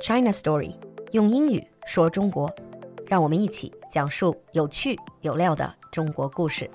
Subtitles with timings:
[0.00, 0.74] China Story，
[1.12, 2.50] 用英语说中国，
[3.06, 6.68] 让我们一起讲述有趣有料的中国故事。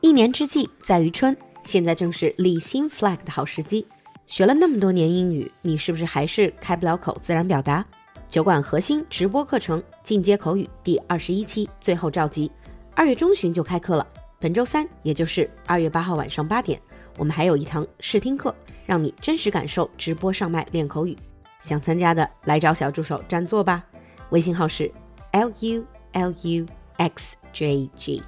[0.00, 3.86] 一年之计在于春，现在正是立新 flag 的好时机。
[4.26, 7.86] 学了那么多年英语，你是不是还是开不了口自然表达？
[8.28, 12.50] 酒馆核心直播课程进阶口语第二十一期最后召集，
[12.94, 14.04] 二月中旬就开课了。
[14.40, 16.80] 本周三，也就是二月八号晚上八点，
[17.16, 18.52] 我们还有一堂试听课，
[18.84, 21.16] 让你真实感受直播上麦练口语。
[21.59, 23.83] 想参加的来找小助手占座吧，
[24.29, 24.91] 微信号是
[25.31, 26.65] l u l u
[26.97, 28.21] x j g，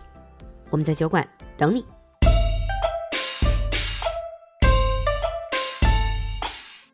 [0.70, 1.85] 我们在酒馆等你。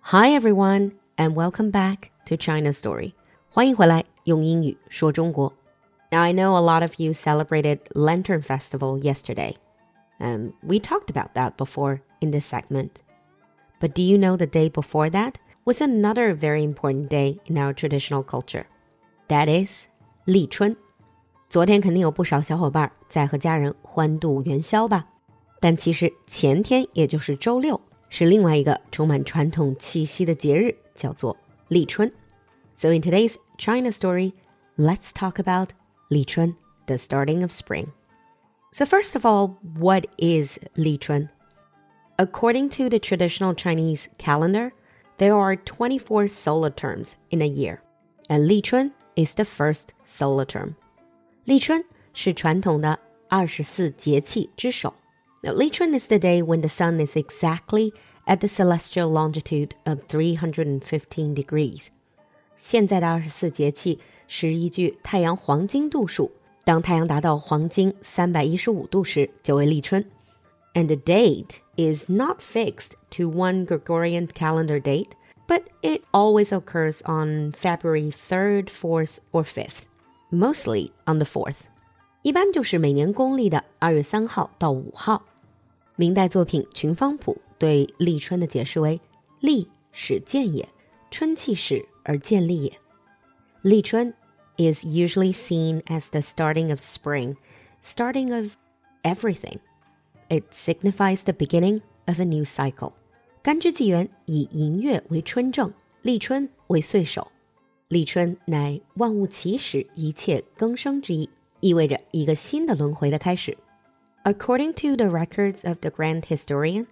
[0.02, 3.14] Hi everyone and welcome back to China Story，
[3.50, 5.54] 欢迎回来，用英语说中国。
[6.10, 9.56] Now I know a lot of you celebrated Lantern Festival yesterday,
[10.20, 12.96] and we talked about that before in this segment.
[13.80, 15.36] But do you know the day before that?
[15.66, 18.66] was another very important day in our traditional culture.
[19.28, 19.86] That is
[20.26, 20.76] 立春。
[21.50, 25.06] 昨天肯定有不少小伙伴在和家人欢度元宵吧？
[25.60, 27.80] 但其实前天，也就是周六，
[28.10, 31.38] 是另外一个充满传统气息的节日，叫做
[31.68, 32.12] 立春。
[32.76, 34.34] So in today's China story,
[34.76, 35.70] let's talk about
[36.10, 36.56] 立春,
[36.88, 37.88] the starting of spring.
[38.72, 41.30] So first of all, what is 立春?
[42.18, 44.72] According to the traditional Chinese calendar,
[45.19, 47.81] there are 24 solar terms in a year,
[48.29, 50.75] and Lichun is the first solar term.
[51.45, 54.95] 立春是传统的二十四节气之首。
[55.43, 57.93] Now, Lichun is the day when the sun is exactly
[58.27, 61.89] at the celestial longitude of 315 degrees.
[62.57, 66.33] 现在的二十四节气是依据太阳黄经度数，
[66.65, 70.05] 当太阳达到黄经三百一十五度时，就为立春。
[70.76, 75.16] and the date is not fixed to one Gregorian calendar date,
[75.48, 79.86] but it always occurs on February 3rd, 4th, or 5th,
[80.32, 81.68] mostly on the 4th.
[82.24, 85.24] 一般就是每年公历的二月三号到五号。
[85.96, 89.00] 明代作品《群芳谱》对立春的解释为：“
[89.40, 90.68] 立始建也，
[91.10, 92.74] 春气始而建立也。”
[93.62, 94.14] 立春
[94.58, 97.36] is usually seen as the starting of spring,
[97.84, 98.56] starting of
[99.04, 99.60] everything.
[100.30, 102.94] It signifies the beginning of a new cycle.
[103.44, 107.32] 干支纪元以寅月为春正，立春为岁首。
[107.90, 113.58] 立春乃万物起始、一切更生之意，意味着一个新的轮回的开始。
[114.24, 116.86] According to the records of the Grand Historian，《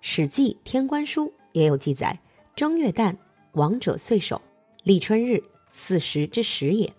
[0.00, 2.18] 史记·天官书》也有记载：
[2.56, 3.16] 正月旦，
[3.52, 4.42] 王者岁首，
[4.82, 6.92] 立春日，四时之始也。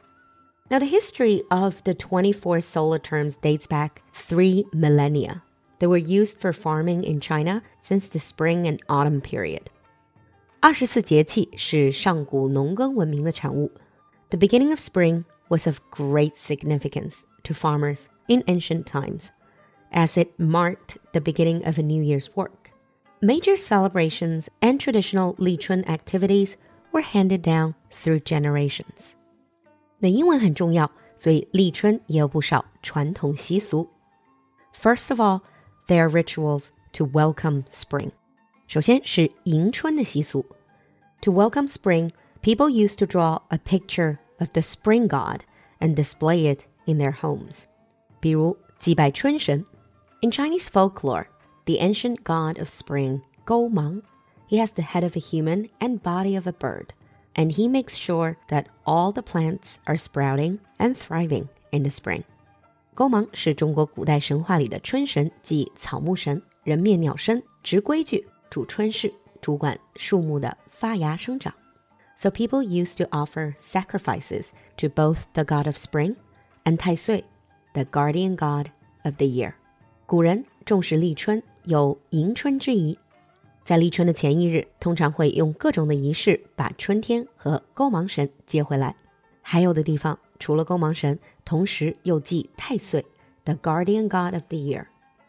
[0.70, 5.42] Now the history of the 24 solar terms dates back three millennia.
[5.80, 9.64] They were used for farming in China since the spring and autumn period.
[10.60, 13.72] 二十四节气是上古农耕文明的产物。
[14.30, 19.30] The beginning of spring was of great significance to farmers in ancient times,
[19.92, 22.72] as it marked the beginning of a new year's work.
[23.20, 26.56] Major celebrations and traditional Li Chun activities
[26.92, 29.14] were handed down through generations.
[30.00, 33.90] 那英文很重要，所以立春也有不少传统习俗。
[34.74, 35.42] First of all,
[35.88, 38.12] their rituals to welcome spring.
[38.68, 40.46] 首先是迎春的习俗。
[41.22, 45.42] To welcome spring, people used to draw a picture of the spring god
[45.80, 47.64] and display it in their homes.
[48.20, 49.66] 比如祭拜春神。
[50.22, 51.26] In Chinese folklore,
[51.66, 54.04] the ancient god of spring, Gou Mang,
[54.48, 56.94] he has the head of a human and body of a bird,
[57.36, 62.24] and he makes sure that all the plants are sprouting and thriving in the spring.
[62.97, 69.13] 勾芒是中国古代神话里的春神，即草木神，人面鸟身，执规矩，主春事，
[69.43, 71.53] 主管树木的发芽生长。
[72.17, 74.49] So people used to offer sacrifices
[74.79, 76.17] to both the god of spring
[76.65, 77.23] and 太岁
[77.75, 78.71] ，the guardian god
[79.03, 79.53] of the year。
[80.07, 82.99] 古人重视立春，有迎春之仪。
[83.63, 88.97] 在立春的前一日，通常会用各种的仪式把春天和勾芒神接回来。
[89.43, 93.05] 还有的地方除了勾芒神，同时又即太岁
[93.45, 94.87] ，the guardian god of the year.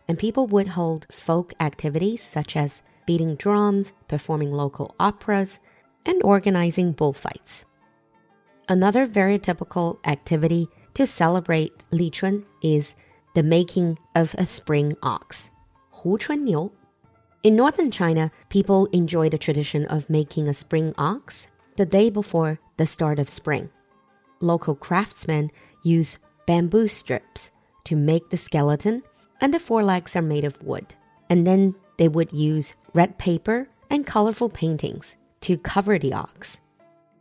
[0.07, 5.55] And people would hold folk activities such as beating drums, performing local operas,
[6.03, 7.63] and organizing bullfights.
[8.67, 12.95] Another very typical activity to celebrate Li Chun is
[13.33, 15.49] the making of a spring ox,
[15.91, 16.71] Hu Chun Niu.
[17.43, 22.59] In northern China, people enjoy the tradition of making a spring ox the day before
[22.77, 23.69] the start of spring
[24.40, 25.50] local craftsmen
[25.82, 27.50] use bamboo strips
[27.84, 29.02] to make the skeleton,
[29.40, 30.94] and the forelegs are made of wood.
[31.28, 36.60] And then they would use red paper and colorful paintings to cover the ox.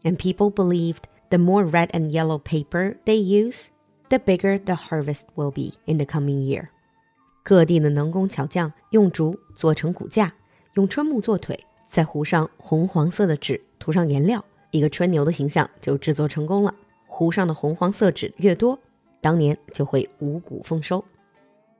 [0.03, 3.71] and people believed the more red and yellow paper they use,
[4.09, 6.69] the bigger the harvest will be in the coming year.
[7.43, 10.31] 各地的能工巧匠用竹做成骨架，
[10.75, 16.73] 用春木做腿，在糊上红黄色的纸，涂上颜料，一个春牛的形象就制作成功了。
[17.06, 18.78] 糊上的红黄色纸越多，
[19.20, 21.04] 当年就会五谷丰收。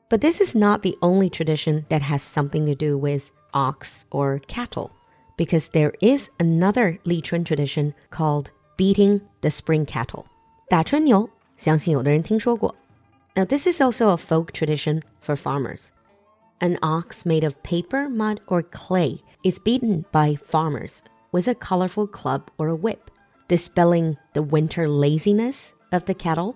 [0.09, 4.41] But this is not the only tradition that has something to do with ox or
[4.47, 4.91] cattle,
[5.37, 10.27] because there is another Lichun tradition called beating the spring cattle.
[10.71, 11.29] now
[13.45, 15.91] this is also a folk tradition for farmers.
[16.61, 21.03] An ox made of paper, mud, or clay is beaten by farmers
[21.33, 23.11] with a colorful club or a whip
[23.48, 26.56] dispelling the winter laziness of the cattle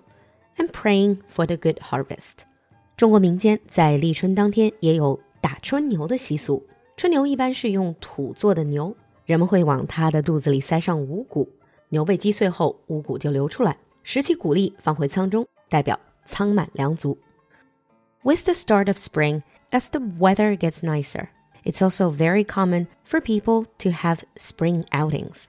[0.56, 2.44] and praying for the good harvest.
[2.96, 6.66] 中国民间在立春当天也有打春牛的习俗。
[6.96, 11.46] 春牛一般是用土做的牛，人们会往它的肚子里塞上五谷，
[11.90, 17.18] 牛被击碎后，五谷就流出来，拾起谷粒放回仓中，代表仓满粮足。
[18.22, 21.28] With the start of spring, as the weather gets nicer,
[21.64, 25.44] it's also very common for people to have spring outings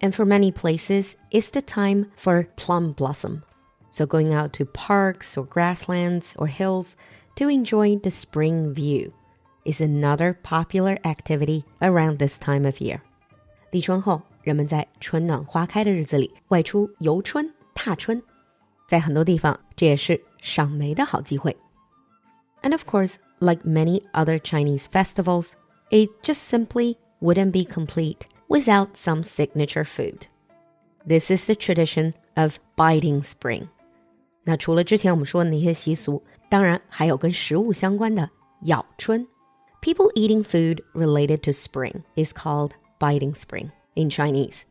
[0.00, 3.42] and for many places, it's the time for plum blossom.
[3.88, 6.96] So, going out to parks or grasslands or hills
[7.36, 9.12] to enjoy the spring view
[9.64, 13.00] is another popular activity around this time of year.
[13.70, 18.22] 立春后，人们在春暖花开的日子里外出游春、踏春，
[18.88, 21.56] 在很多地方这也是赏梅的好机会。
[22.62, 25.52] And of course, like many other Chinese festivals,
[25.90, 30.26] it just simply wouldn't be complete without some signature food.
[31.06, 33.68] This is the tradition of biting spring.
[34.44, 38.28] 那除了之前我们说的那些习俗，当然还有跟食物相关的
[38.62, 39.26] 咬春。
[39.80, 44.62] People eating food related to spring is called biting spring in Chinese.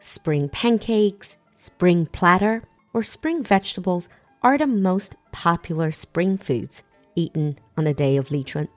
[0.00, 4.06] Spring pancakes, spring platter, or spring vegetables
[4.40, 6.78] are the most popular spring foods
[7.14, 8.68] eaten on the day of 立春。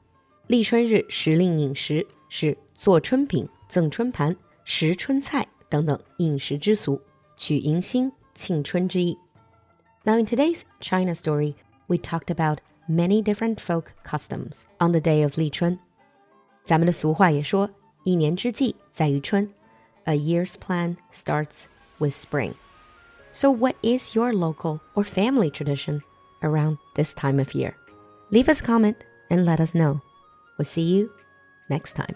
[0.48, 7.02] 立春日时令饮食是做春饼 赠春盘、食春菜等等饮食之俗，
[7.38, 9.18] 取迎新、庆春之意。
[10.04, 11.56] Now, in today's China story,
[11.88, 12.58] we talked about
[12.90, 15.78] many different folk customs on the day of 立春。
[16.64, 17.70] 咱们的俗话也说，
[18.04, 19.50] 一年之计在于春。
[20.06, 21.66] A year's plan starts
[22.00, 22.54] with spring.
[23.32, 26.02] So, what is your local or family tradition
[26.42, 27.76] around this time of year?
[28.32, 28.96] Leave us a comment
[29.30, 30.02] and let us know.
[30.58, 31.10] We'll see you
[31.70, 32.16] next time.